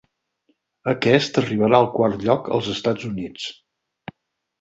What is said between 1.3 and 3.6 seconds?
arribà al quart lloc als Estats Units.